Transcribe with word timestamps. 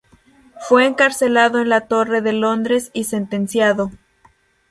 Fue 0.67 0.87
encarcelado 0.87 1.59
en 1.61 1.69
la 1.69 1.81
Torre 1.81 2.21
de 2.23 2.33
Londres 2.33 2.89
y 2.91 3.03
sentenciado. 3.03 3.91